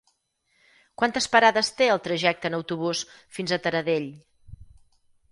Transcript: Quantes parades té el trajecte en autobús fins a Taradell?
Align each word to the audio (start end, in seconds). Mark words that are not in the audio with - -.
Quantes 1.01 1.27
parades 1.33 1.67
té 1.81 1.89
el 1.95 2.01
trajecte 2.07 2.49
en 2.49 2.57
autobús 2.59 3.03
fins 3.37 3.53
a 3.53 3.59
Taradell? 3.67 4.09